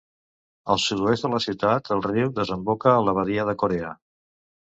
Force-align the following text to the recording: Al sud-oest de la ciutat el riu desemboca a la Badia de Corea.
Al 0.75 0.79
sud-oest 0.85 1.27
de 1.27 1.29
la 1.33 1.41
ciutat 1.45 1.91
el 1.97 2.01
riu 2.07 2.33
desemboca 2.39 2.95
a 2.95 3.05
la 3.09 3.15
Badia 3.19 3.47
de 3.53 3.57
Corea. 3.65 3.93